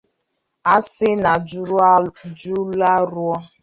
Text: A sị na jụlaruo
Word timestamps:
A 0.73 0.75
sị 0.91 1.09
na 1.23 1.31
jụlaruo 2.51 3.35